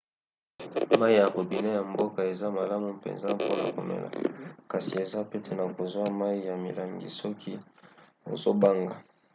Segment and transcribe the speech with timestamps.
[0.99, 4.09] mai ya robinet ya mboka eza malamu mpenza mpona komela
[4.71, 7.53] kasi eza pete na kozwa mai ya milangi soki
[8.33, 8.95] ozobanga